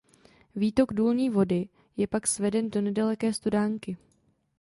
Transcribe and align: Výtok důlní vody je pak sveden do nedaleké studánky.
Výtok 0.55 0.93
důlní 0.93 1.29
vody 1.29 1.69
je 1.97 2.07
pak 2.07 2.27
sveden 2.27 2.69
do 2.69 2.81
nedaleké 2.81 3.33
studánky. 3.33 3.97